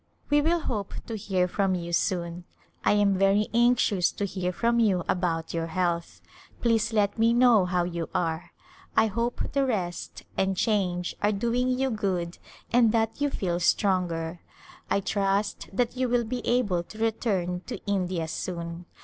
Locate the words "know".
7.35-7.65